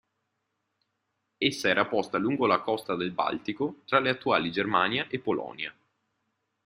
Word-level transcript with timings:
Essa 1.37 1.69
era 1.69 1.85
posta 1.85 2.17
lungo 2.17 2.47
la 2.47 2.61
costa 2.61 2.95
del 2.95 3.11
Baltico 3.11 3.83
tra 3.85 3.99
le 3.99 4.09
attuali 4.09 4.51
Germania 4.51 5.05
e 5.07 5.19
Polonia. 5.19 5.71